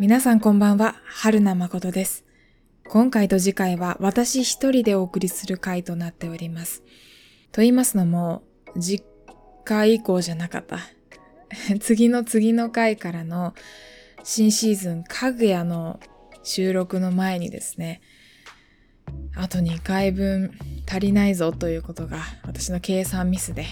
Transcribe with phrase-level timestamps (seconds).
[0.00, 2.24] 皆さんこんばんは、春名誠です。
[2.88, 6.82] 今回と次回は私一人でお送りする回となっております。
[7.52, 8.42] と言いますのも、
[8.76, 9.04] 実
[9.64, 10.80] 回以降じゃなかった。
[11.78, 13.54] 次の次の回からの
[14.24, 16.00] 新シーズンかぐやの
[16.42, 18.00] 収録の前にですね、
[19.36, 20.58] あと2回分
[20.88, 23.64] 足りないぞということが私の計算ミスで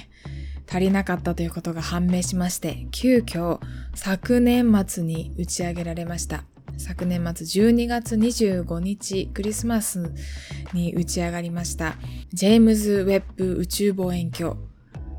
[0.72, 3.60] 足りなかったということが判明しまして、急遽
[3.94, 6.44] 昨年末に打ち上げられました。
[6.78, 10.14] 昨年末12月25日クリスマス
[10.72, 11.96] に打ち上がりました
[12.32, 14.58] ジェームズ・ウェッブ宇宙望遠鏡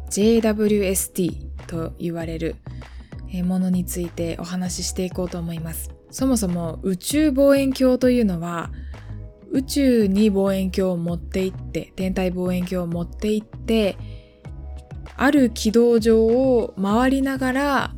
[0.09, 2.55] JWST と言われる
[3.43, 5.91] ものについてお話ししていこうと思います。
[6.09, 8.71] そもそも宇宙望遠鏡というのは
[9.51, 13.97] 宇宙に望遠鏡を持って行って天体望遠鏡を持って行って
[15.15, 17.91] ある軌道上を回りながら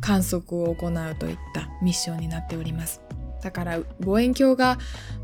[0.00, 3.00] 観測を行うといったミッションになっております。
[3.42, 4.78] だから望遠鏡が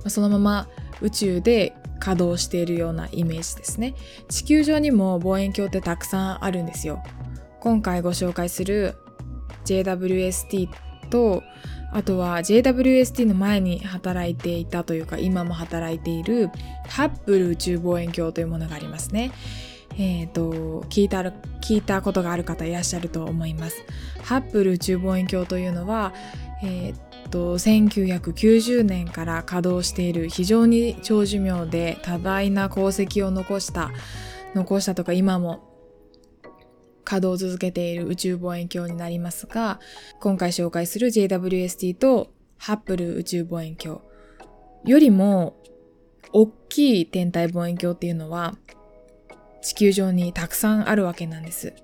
[0.08, 0.68] そのまま
[1.00, 3.94] 宇宙で稼働しているようなイメージですね。
[4.28, 7.02] 地球上にも望遠鏡ってたくさんあるんですよ。
[7.60, 8.94] 今回ご紹介する
[9.66, 10.68] JWST
[11.10, 11.42] と
[11.92, 16.50] あとは JWST の前に働いていたというか今も働いている
[16.88, 19.32] ハッブル宇宙望遠鏡というものがありますね。
[20.02, 21.20] えーと、聞いた
[21.60, 23.84] 聞いたことがある方いらっしゃると思います。
[24.22, 26.14] ハッブル宇宙望遠鏡というのは、
[26.62, 33.90] えーと、1990年から稼働している非常に長寿命で多大な功績を残した
[34.54, 35.68] 残したとか今も
[37.04, 39.80] 稼働を続けている宇宙望遠鏡になりますが
[40.18, 44.00] 今回紹介する JWST とハッブル宇宙望遠鏡
[44.86, 45.56] よりも
[46.32, 48.56] 大きい天体望遠鏡っていうのは
[49.62, 51.74] 地球上にたくさんあるわけなんです。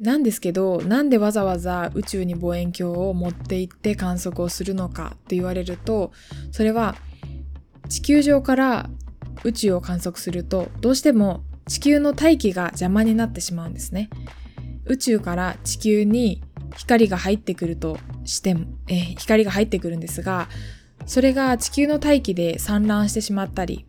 [0.00, 6.12] なんですけど、なんでわざわざ宇宙に望遠鏡を持って行って観測をするのかって言われると、
[6.50, 6.96] それは
[7.88, 8.90] 地球上から
[9.44, 14.10] 宇宙を観測すると、どうしても地球の大気が邪魔になってしまうんですね。
[14.86, 16.42] 宇宙から地球に
[16.76, 20.48] 光が入ってくるとしても、え、光が入ってくるんですが、
[21.06, 23.86] それが地球の大気で散乱してしまったり、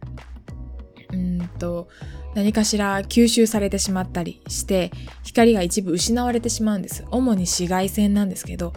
[1.64, 1.88] と、
[2.36, 4.92] 何かしら吸収されてしまったりして
[5.24, 7.06] 光が一部失われてしまうんです。
[7.12, 8.74] 主に紫外線なんですけど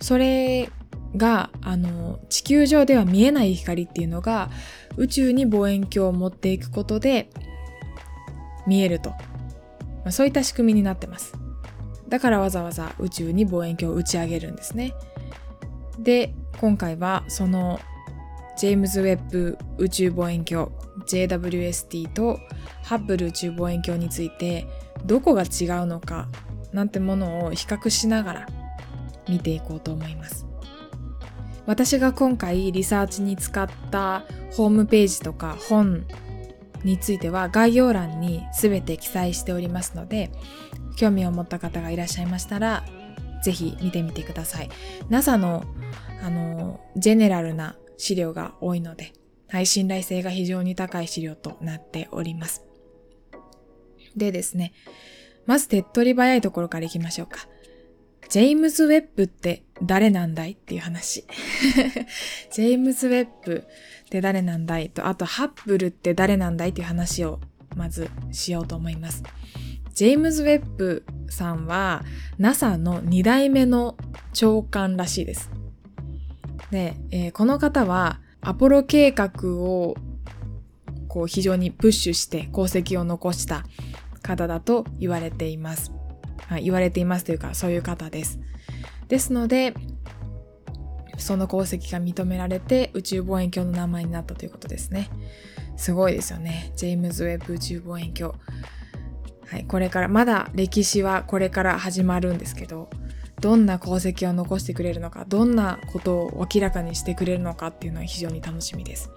[0.00, 0.68] それ
[1.16, 4.50] があの地球上では見えない光っていうのが
[4.96, 7.30] 宇宙に望遠鏡を持っていくことで
[8.66, 9.16] 見えると、ま
[10.06, 11.32] あ、そういった仕組みになってます。
[12.08, 14.92] だからわざわざ宇宙に望遠鏡を打ち上げるんですね。
[15.98, 17.80] で今回はその
[18.56, 20.70] ジェームズ・ウェッブ宇宙望遠鏡
[21.08, 22.38] JWST と
[22.84, 24.66] ハッブル宇宙望遠鏡について
[25.04, 25.48] どこが違う
[25.86, 26.28] のか
[26.72, 28.46] なんてものを比較しながら
[29.28, 30.46] 見ていこうと思います。
[31.66, 36.06] 私が今回リサーチに使ったホームページとか本
[36.82, 40.30] については概要欄に全て記載しておりますので
[40.96, 42.84] 興味を持った方がいらっしゃいましたら
[43.44, 44.70] ぜひ見てみてください。
[45.10, 45.64] NASA の
[46.22, 49.12] あのジェネラルな資料が多いので
[49.48, 52.64] はい、信頼性が非常に高い資料となっております。
[54.16, 54.72] でですね、
[55.46, 57.48] まず手っ取り早いところからいきましょうか。
[58.28, 61.24] ジェームズ・ウェッブって誰なんだいっていう話。
[62.52, 63.64] ジェームズ・ウェッブ
[64.06, 67.40] って誰なんだいと、あとハッブルって誰なんだいっていう話を
[67.74, 69.22] まずしようと思います。
[69.94, 72.04] ジェームズ・ウェッブさんは
[72.38, 73.96] NASA の2代目の
[74.34, 75.50] 長官らしいです。
[76.70, 79.96] で、えー、この方はアポロ計画を
[81.08, 83.64] こう非常にプッシュして功績を残した
[84.22, 85.92] 方だと言われています。
[86.46, 88.38] はい、言われていますというかそういう方です。
[89.08, 89.74] ですので、
[91.16, 95.10] その功績が認められて宇宙望遠鏡の名前になったということですね。
[95.76, 96.72] すごいですよね。
[96.76, 98.34] ジェームズ・ウェッブ宇宙望遠鏡。
[99.46, 102.90] はい、これから、まだ歴史はこれから始まるんですけど、
[103.40, 109.10] どんな功績を残してくれるのかどんなことを明らかにしてくれるのかっていうのは非常に楽しみです。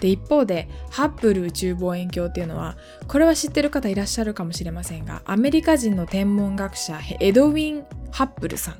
[0.00, 2.76] で一方でハッブル宇宙望遠鏡っていうのは
[3.08, 8.78] これは知ってる方いらっしゃるかもしれませんがアメリカ人の天文学者エドウィン・ハッブルさんっ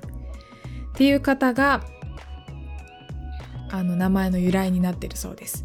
[0.94, 1.84] ていう方が
[3.70, 5.64] あの名前の由来になってるそうです。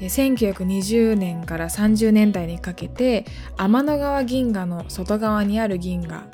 [0.00, 3.24] 1920年から30年代にかけて
[3.56, 6.24] 天の川銀河の外側にある銀河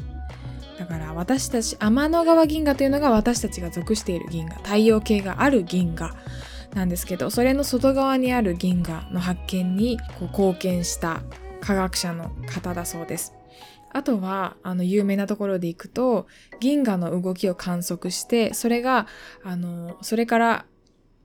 [0.78, 6.14] だから私たち天の川銀河というのが私たちが属している銀河太陽系がある銀河
[6.74, 11.22] なんですけどそれの外側にある銀河の発見にこう貢献した
[11.60, 13.34] 科学者の方だそうです
[13.90, 16.26] あとは、あの、有名なところで行くと、
[16.60, 19.06] 銀河の動きを観測して、それが、
[19.42, 20.66] あの、それから、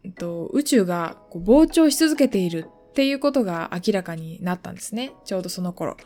[0.04, 5.14] えっと、宇宙がこう膨張し続けているっていうことが明らかになったんですね。
[5.26, 5.98] ちょうどその頃。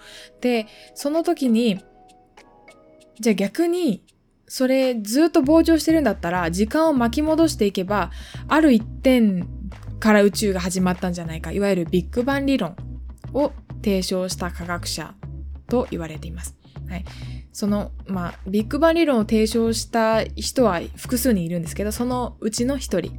[0.42, 1.80] で、その時に、
[3.20, 4.04] じゃあ逆に、
[4.48, 8.12] それずっと膨張してるんだったら、時間を巻き戻していけば、
[8.48, 9.48] ある一点
[10.00, 11.52] から宇宙が始まったんじゃないか。
[11.52, 12.76] いわゆるビッグバン理論
[13.34, 13.52] を
[13.84, 15.16] 提唱した科学者
[15.68, 16.56] と言われています。
[16.88, 17.06] はい。
[17.52, 23.18] その、まあ、ビッグバン理論を提唱した人は複数にいるんですけど、そのうちの一人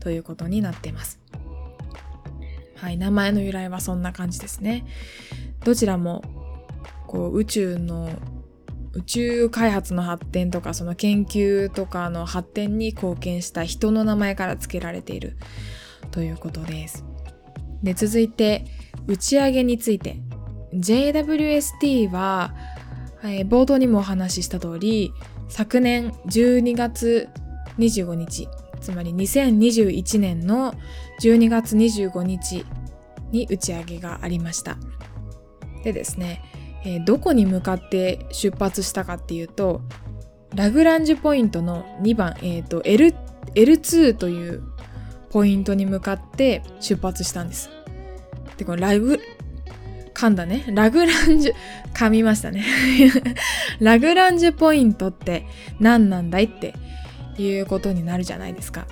[0.00, 1.20] ということになっています。
[2.76, 2.98] はい。
[2.98, 4.86] 名前の由来はそんな感じですね。
[5.64, 6.22] どちらも、
[7.06, 8.10] こう、宇宙の
[8.94, 15.36] 宇宙開発の発展とかその研究とかの発展に貢献した人の名前から付けられている
[16.10, 17.04] ということです。
[17.82, 18.64] で続いて
[19.06, 20.16] 打ち上げについて
[20.74, 22.54] JWST は、
[23.22, 25.12] えー、冒頭にもお話しした通り
[25.48, 27.28] 昨年12月
[27.78, 28.48] 25日
[28.80, 30.74] つまり2021年の
[31.20, 32.64] 12月25日
[33.30, 34.76] に打ち上げがありました。
[35.84, 36.42] でですね、
[36.84, 39.82] えー、どこに向かって出発したかっていうと、
[40.54, 43.14] ラグランジュポイントの2番、え、ー、と、L、
[43.54, 44.62] L2 という
[45.30, 47.70] ポイントに向かって出発したんです。
[48.56, 49.20] で、このラグ、
[50.14, 50.64] 噛んだね。
[50.68, 51.54] ラグランジュ、
[51.94, 52.64] 噛みましたね。
[53.78, 55.46] ラグランジュポイントって
[55.78, 56.74] 何なんだいって
[57.38, 58.86] いうことになるじゃないですか。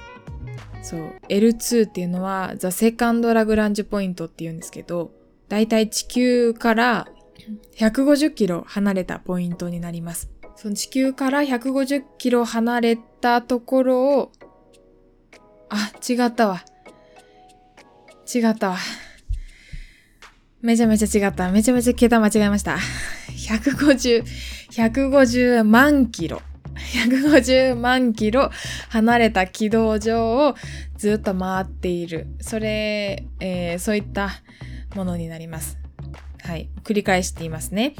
[0.82, 1.00] そう。
[1.28, 5.10] L2 っていうのは、ザ・セカンド・ラグランジュポイントっていうんですけど、
[5.48, 7.08] だいたい地球から
[7.76, 10.30] 150キロ離れたポイントになります。
[10.56, 14.32] その地球から150キロ離れたところを、
[15.68, 16.64] あ、違ったわ。
[18.32, 18.78] 違ったわ。
[20.62, 21.50] めちゃめちゃ違った。
[21.50, 22.78] めちゃめちゃ桁間違えました。
[23.28, 24.24] 150、
[24.72, 26.40] 150万キロ。
[26.76, 28.50] 150万キロ
[28.90, 30.54] 離れた軌道上を
[30.96, 32.26] ずっと回っている。
[32.40, 34.30] それ、えー、そういった
[34.94, 35.78] ものになります。
[36.46, 37.94] はい、繰り返していますね。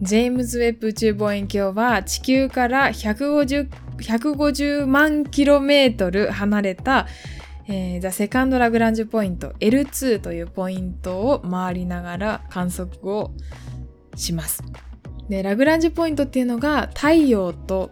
[0.00, 3.68] ジェームズ・ウェッブ宇宙望遠鏡は地球から150
[3.98, 7.06] 150万キロメートル離れた、
[7.68, 13.32] えー、ザ・セカンド・ラグランジュポイント L2 というポイントを回りながら観測を
[14.16, 14.64] します。
[15.28, 17.90] で、ラグランジュポイントっていうのが太陽と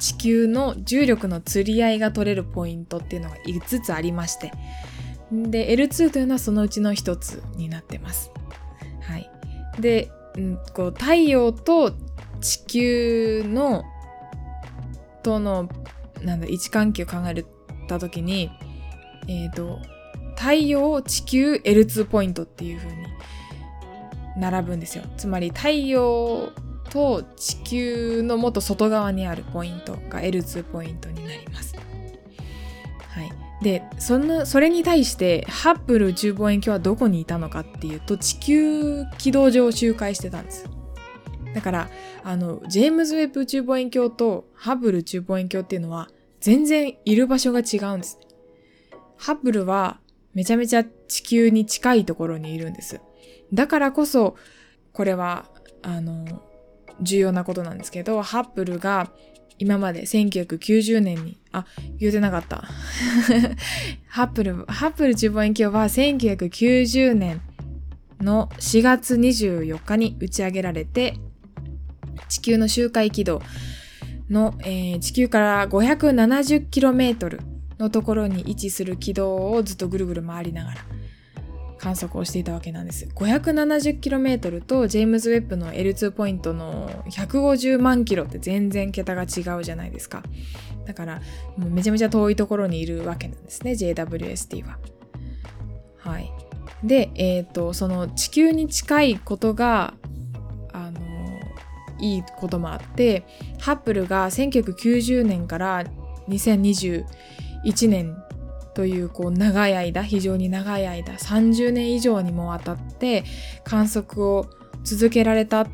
[0.00, 4.50] 地球の重力の釣り合いが取れるポイントっていうのが5つありまして、
[5.30, 8.30] で、L2 というのはそのうちの1つになってます。
[9.78, 11.92] で、うん、こう太陽と
[12.40, 13.84] 地球の
[15.22, 15.68] との
[16.22, 17.44] なんだ位置関係を考え
[17.88, 18.50] た時に、
[19.28, 19.78] え、ー、と
[20.36, 22.96] 太陽地球 L2 ポイントっていう風に
[24.36, 25.04] 並ぶんですよ。
[25.16, 26.50] つまり太陽
[26.90, 31.73] と地球のもっと外側にあるポイントが L2 ポイントになります。
[33.64, 40.68] でそのそれに対してハッブル宇宙望遠鏡はどこにいたのかっていうと地球軌道上を周回してたんです。
[41.54, 41.90] だから
[42.22, 48.18] あのジェームズ・ウェッブ宇宙望遠鏡とハッブル宇宙望遠鏡っていうのは全然いる場所が違うんです。
[49.16, 49.98] ハッブルは
[50.34, 53.00] めちゃめちゃ地球に近いところにいるんです。
[53.50, 54.36] だからこそ
[54.92, 55.46] これは
[55.80, 56.42] あの
[57.00, 59.08] 重要なことなんですけどハッブルが
[59.58, 61.66] 今まで1990年に、あ、
[61.98, 62.64] 言うてなかった。
[64.08, 67.40] ハップル、ハップル宇宙望遠鏡は1990年
[68.20, 71.14] の4月24日に打ち上げられて、
[72.28, 73.42] 地球の周回軌道
[74.30, 77.38] の、えー、地球から 570km
[77.78, 80.84] のところに位置する軌道をずっとぐるぐる回りながら
[81.84, 83.06] 観測をしていたわけなんです。
[83.14, 90.22] 570km とジェームズ・ウェッブの L2 ポイントの150万キロって全然桁が違うじゃないですか。
[90.86, 91.20] だから
[91.58, 94.78] めちゃめちゃ遠いところにいるわけなんですね JWST は。
[95.98, 96.32] はい。
[96.82, 99.92] で、えっ、ー、とその地球に近いことが
[100.72, 101.00] あの
[101.98, 103.26] いいこともあって
[103.60, 105.84] ハッブルが1990年から
[106.30, 107.04] 2021
[107.90, 108.23] 年
[108.74, 113.24] というこう長い間非常に長い間30年以上にもわたって
[113.64, 114.46] 観測を
[114.82, 115.66] 続けられた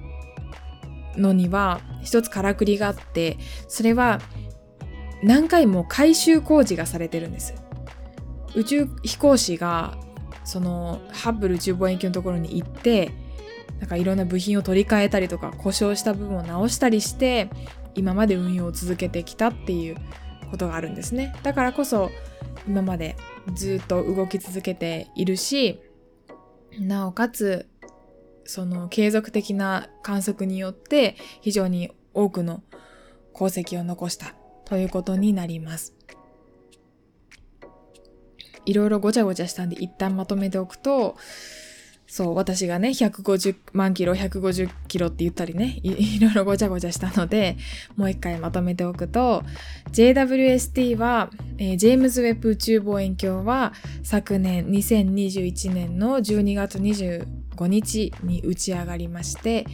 [1.17, 3.39] のには一つからくりがあって
[3.69, 4.21] それは
[5.23, 7.55] 何回も改修工事がされてるんです。
[8.55, 9.97] 宇宙飛行士が
[10.45, 13.13] そのハッブル宇宙望遠鏡のところに行って
[13.79, 17.49] なんかいろんな部品を取り替えたりとか故障した部分を直したりして
[17.95, 19.97] 今まで運用を続けてきたっていう
[20.51, 21.35] ことがあるんですね。
[21.43, 22.11] だからこそ
[22.67, 23.17] 今まで
[23.55, 25.81] ずっと動き続けているし
[26.79, 27.69] なおかつ
[28.45, 32.63] その継続的な観測によって非常に多くの
[33.35, 35.95] 功績を残したということになります。
[38.67, 41.17] いろいろごちゃごちゃしたんで一旦まとめておくと、
[42.11, 47.57] そう、私がね、150万キロ、150キロって言ったりねい、 いろいろごちゃごちゃしたので、
[47.97, 49.45] もう一回まとめておくと、
[49.93, 59.65] JWST は、えー、ジェームズ・ウェッブ宇宙望遠鏡は昨年2021年の12月25日に打ち上がりまして、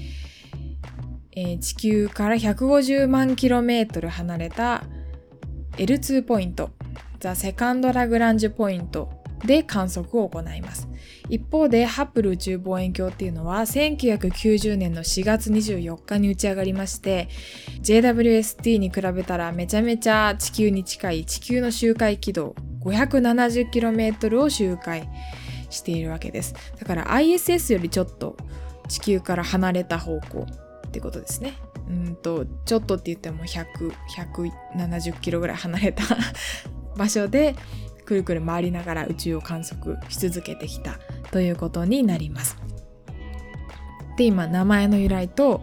[1.34, 4.84] えー、地球から150万キロメートル離れた
[5.78, 6.68] L2 ポイント、
[7.18, 10.88] ザ・セカンド・ラグランジュポイントで観測を行います。
[11.28, 17.28] 一方でハッブル宇宙望遠鏡っていうのは1990年の4月24日に打ち上がりまして
[17.82, 25.08] JWST に比べたらめちゃめちゃ地球に近い地球の周回軌道 570km を周回
[25.70, 28.36] しているわけですだから ISS よりちょっと
[28.88, 30.46] 地球から離れた方向
[30.86, 31.54] ってことですね
[31.88, 36.04] うんとちょっとって言っても100170キロぐらい離れた
[36.96, 37.54] 場所で
[38.06, 40.98] くるくる回りながら宇宙を観測し続けてきた
[41.32, 42.56] ということになります。
[44.16, 45.62] で今名前の由来と、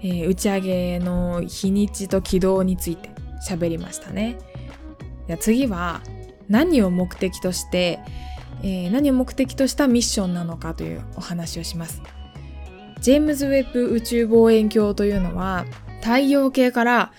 [0.00, 3.10] えー、打ち上げの日にちと軌道について
[3.48, 4.38] 喋りましたね。
[5.26, 6.00] じゃ次は
[6.48, 7.98] 何を目的として、
[8.62, 12.02] えー、何を目的としたミッションなのかというお話をします。
[13.00, 15.64] ジェームズ・ウェッブ宇宙望遠鏡というのは
[16.02, 17.12] 太陽系から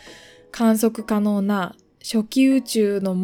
[0.51, 3.15] 観測可能な初期宇宙の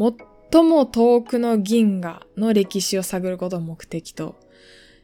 [0.51, 4.35] 最も遠くの銀河の歴史を探ることを目的と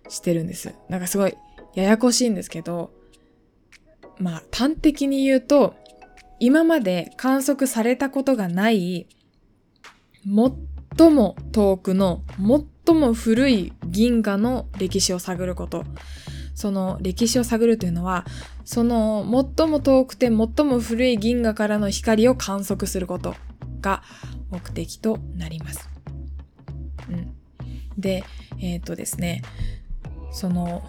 [0.09, 0.73] してるんです。
[0.89, 1.35] なんかすごい
[1.75, 2.91] ややこしいんですけど、
[4.17, 5.75] まあ端的に言うと、
[6.39, 9.07] 今まで観測されたことがない
[10.25, 12.23] 最も遠くの
[12.85, 15.83] 最も古い銀河の歴史を探ること。
[16.55, 18.25] その歴史を探るというのは、
[18.63, 19.25] その
[19.57, 23.35] 最も遠くて最も古い銀河からの光を観測すること
[23.81, 24.01] が
[24.55, 25.89] 目的となります。
[27.09, 27.35] うん。
[27.97, 28.23] で、
[28.59, 29.41] えっ、ー、とですね、
[30.31, 30.83] その、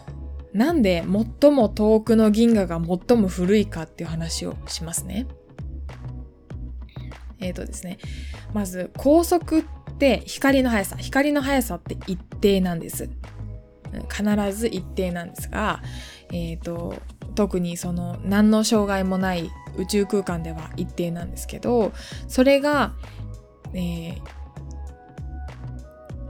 [0.53, 1.05] なんで
[1.41, 5.27] 最も遠くの銀河が最も古いかっていう話をしますね。
[7.41, 7.99] えっ、ー、とですね、
[8.55, 9.65] まず高速っ
[9.99, 13.11] て光の速さ、光の速さって一定なんです。
[14.13, 15.83] 必ず一定なんですが、
[16.33, 16.95] えっ、ー、と、
[17.35, 21.93] 特にその何の障害もない宇宙空間では一定なんですけど、
[22.29, 22.95] それが
[23.77, 24.21] えー、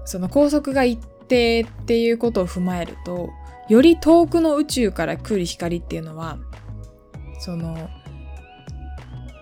[0.04, 3.30] その高速が一定っていうことを踏まえると、
[3.68, 6.38] より遠くの宇宙から来る光っていうのは、
[7.38, 7.88] その、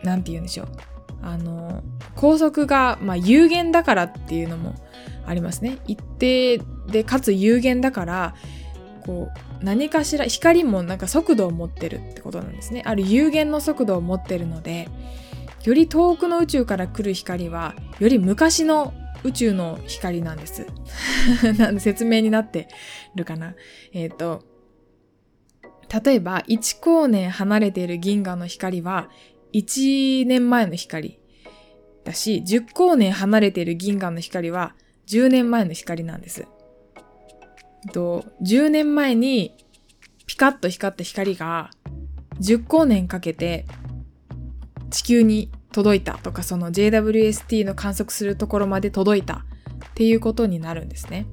[0.03, 0.69] なんて言うんでしょう。
[1.23, 1.83] あの、
[2.17, 4.75] 高速が、まあ、有限だからっていうのも
[5.27, 5.79] ありますね。
[5.87, 8.35] 一定で、かつ有限だから、
[9.07, 9.29] こ
[9.61, 12.83] う、何かしら、光もなんか速度を持ってるってことなんですね。
[12.85, 14.89] ある有限の速度を持ってるので、
[15.65, 18.93] より遠くの宇宙から来る光は、より昔の
[19.25, 20.67] 宇宙の光なんです。
[21.59, 22.69] なんで説明になって
[23.15, 23.55] るかな。
[23.93, 24.45] えっ、ー、と、
[26.05, 29.09] 例えば1光年離れている銀河の光は
[29.53, 31.19] 1年前の光
[32.05, 34.75] だし、10光年離れている銀河の光は
[35.07, 36.47] 10年前の光なんです。
[37.93, 39.57] と10年前に
[40.27, 41.71] ピカッと光った光が
[42.41, 43.67] 10光年かけて
[44.95, 51.27] 地球に届いたとかその JWST の観測するところまで届いたっていうことになるんですね。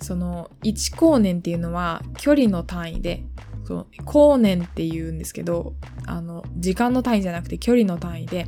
[0.00, 3.24] その1光年っていうのは距離の単位で
[3.64, 5.74] そう光年って言うんですけど
[6.06, 8.46] あの時間の単位じゃなくて距離の単位で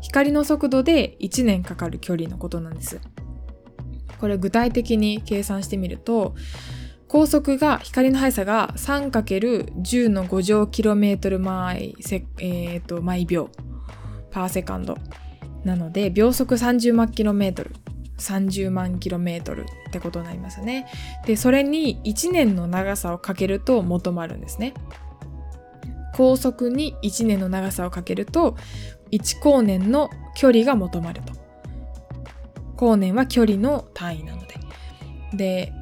[0.00, 3.00] 光の速度で1年かかる距離のことなんです。
[4.18, 6.34] これ具体的に計算してみると
[7.10, 11.96] 高速が、光の速さが 3×10 の5乗キロメートル毎、
[12.38, 13.50] えーと、毎秒、
[14.30, 14.96] パーセカンド。
[15.64, 17.74] なので、秒速30万キロメートル。
[18.18, 20.86] 30万キロメートルってことになりますね。
[21.26, 24.72] で、それに1年の長さをかけると求まるんですね。
[26.14, 28.54] 高速に1年の長さをかけると、
[29.10, 31.32] 1光年の距離が求まると。
[32.76, 34.54] 光年は距離の単位なので。
[35.34, 35.72] で、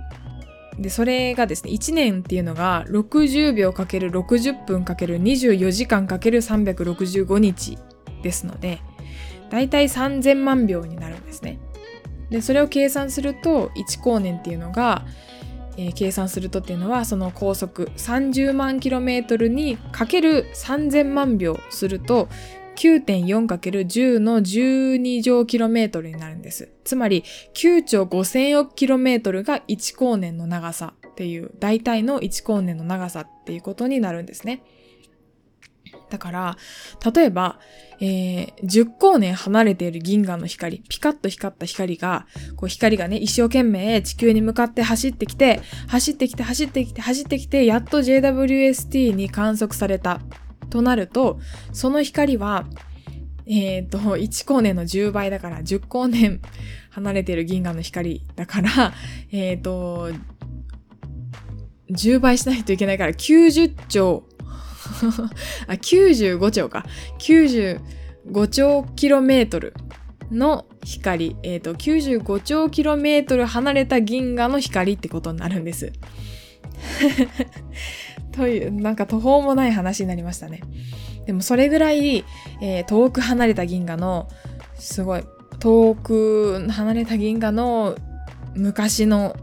[0.79, 7.79] で、それがですね、1年っていうのが60秒かける60分かける24時間かける365日
[8.23, 8.81] ですので、
[9.51, 11.59] だいたい3000万秒になるんですね。
[12.31, 15.05] で、それを計算すると、1光年っていうのが、
[15.77, 22.29] えー、計算するとっていうのは、その高速30万キロメートルにかける3000万秒すると、
[22.79, 26.71] 9.4×10 の12乗キロメートルになるんです。
[26.85, 34.63] つまり9兆5000億キロメートルが1光年の長さっていう大体の1光年の長さっていうことになるんですね。
[36.09, 36.57] だから、
[37.13, 37.59] 例えば、
[38.01, 50.21] えー、10光年離れている銀河の光、ピカッと光った光が、こう光がね、一生懸命地球に向かって走ってきて、走ってきて、走ってきて、走ってきて、やっと JWST に観測された。
[50.71, 51.41] となると、
[51.73, 52.67] その光は、
[53.47, 56.41] えっ、ー、と、1光年の10倍だから、10光年
[56.91, 58.93] 離れている銀河の光だから、
[59.33, 60.11] えっ、ー、と、
[61.91, 64.25] 10倍しないといけないから90兆
[65.67, 66.85] あ、95兆か。
[67.19, 69.75] 95兆キロメートル
[70.31, 71.37] の光。
[71.43, 75.93] えっ、ー、と、95兆キロメートル離れた銀河の光ってことになるんです。
[78.39, 80.63] という、なんか途方もない話になりましたね。
[81.27, 82.25] でもそれぐらい、
[82.63, 84.29] えー、遠く離れた銀河の、
[84.77, 85.25] すごい、
[85.59, 87.97] 遠く離れた銀河の
[88.55, 89.37] 昔の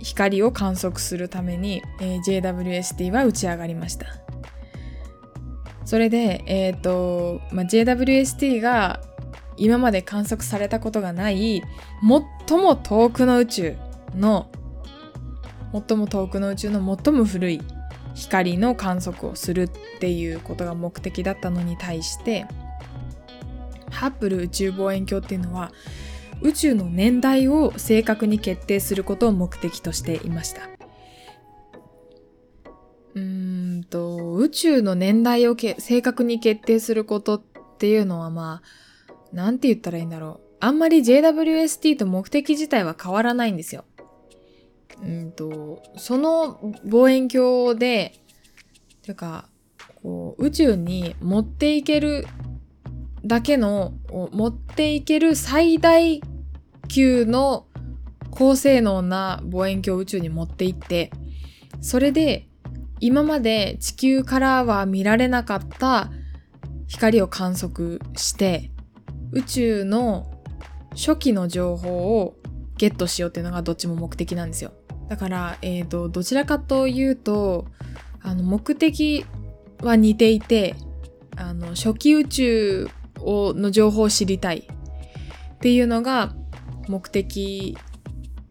[0.00, 4.06] 光を観測するために、えー、JWST は打ち上がりました。
[5.84, 9.00] それで、えっ、ー、と、まあ、JWST が
[9.56, 11.62] 今まで観測されたことがない
[12.48, 13.76] 最も遠くの宇宙
[14.16, 14.50] の
[15.72, 17.60] 最も遠くの宇宙の最も古い
[18.14, 22.46] 光の観測をするっていうことが目的だったのに対して
[23.90, 25.72] ハッブル宇宙望遠鏡っていうのは
[26.42, 30.62] 宇宙の年代を正確に決定することを目的としていました。
[33.14, 37.42] うんと、宇宙の年代をけ正確に決定することっ
[37.78, 40.56] ていうのはまあ、なんて言ったらいいんだろう。
[40.60, 43.84] あんまり JWST と目的自体は変わらないんですよ。
[45.00, 48.14] うんと、その望遠鏡で、
[49.02, 49.48] てか、
[50.02, 52.26] こう、宇宙に持っていける
[53.24, 53.94] だけの、
[54.32, 56.20] 持っていける最大
[56.88, 57.66] 級の
[58.30, 61.10] 高性能な望遠鏡を宇宙に持っていって、
[61.80, 62.48] それで
[63.00, 66.10] 今まで地球からは見られなかった
[66.86, 68.70] 光を観測して、
[69.32, 70.30] 宇宙の
[70.90, 72.36] 初期の情報を
[72.76, 74.72] ゲットしようっていうのがどっちも目的なんですよ。
[75.12, 77.66] だから、え、ー、と、どちらかというと、
[78.22, 79.26] あの、目的
[79.82, 80.74] は似ていて、
[81.36, 82.88] あの、初期宇宙
[83.20, 84.66] をの情報を知りたい
[85.54, 86.34] っていうのが
[86.88, 87.76] 目的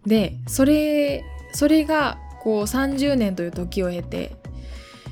[0.06, 4.36] で、それ、それがこう30年という時を経て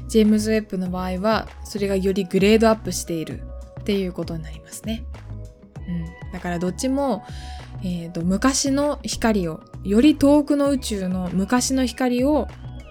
[0.08, 3.42] ジェームズ・ウェッブの場合はそれがよりグレードアップしている
[3.80, 5.04] っていうことになりますね。
[5.88, 7.26] うん、だからどっちも、
[7.82, 12.48] えーと、昔の光をより遠くの宇宙の昔の光を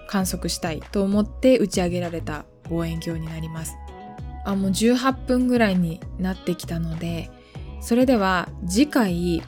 [0.07, 3.75] 観測したいと思って打ち上げられた望遠鏡になります。
[4.45, 7.29] あもう18分ぐらいになってきたので
[7.81, 9.43] それでは次回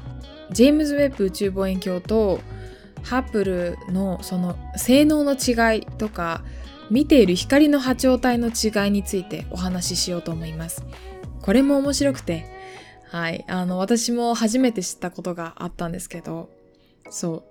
[0.52, 2.42] ジェームズ・ウェッブ宇宙望遠鏡と
[3.04, 6.44] ハッブルのその性能の違いとか
[6.92, 10.84] 見ている光の波長帯の違いについてお話ししようと思います。
[11.42, 12.46] これも面白くて、
[13.10, 16.50] はい、あの、私も初めて知ったことがあったんですけど、
[17.10, 17.44] そう、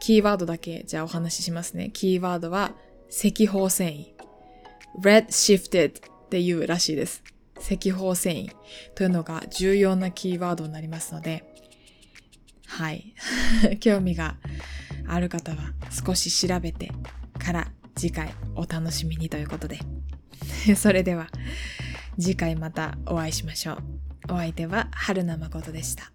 [0.00, 1.90] キーワードだけじゃあお話ししますね。
[1.92, 2.72] キーワードは
[3.08, 4.14] 赤方繊維。
[5.00, 7.22] red shifted っていうらしいです。
[7.56, 8.52] 赤方繊維
[8.94, 11.44] というのが重要なキーワードになりますので、
[12.66, 13.14] はい。
[13.80, 14.36] 興味が
[15.06, 16.90] ある方は少し調べて
[17.38, 19.78] から次回お楽しみにということで。
[20.76, 21.28] それでは
[22.18, 23.78] 次回またお会いしましょう。
[24.30, 26.13] お相手は春名誠でした。